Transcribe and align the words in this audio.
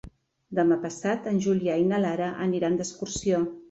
Demà 0.59 0.77
passat 0.85 1.29
en 1.33 1.39
Julià 1.49 1.79
i 1.85 1.87
na 1.93 2.03
Lara 2.09 2.35
aniran 2.51 2.83
d'excursió. 2.83 3.49